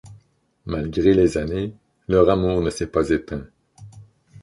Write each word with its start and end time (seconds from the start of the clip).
Malgré 0.65 1.13
les 1.13 1.37
années, 1.37 1.75
leur 2.07 2.27
amour 2.27 2.59
ne 2.63 2.71
s'est 2.71 2.87
pas 2.89 3.07
éteint… 3.09 3.45